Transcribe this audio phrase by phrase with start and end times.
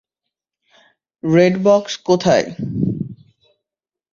[1.23, 2.47] Red box কোথায়?